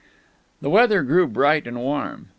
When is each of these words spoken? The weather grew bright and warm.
The 0.63 0.69
weather 0.71 1.03
grew 1.03 1.27
bright 1.27 1.67
and 1.67 1.77
warm. 1.79 2.29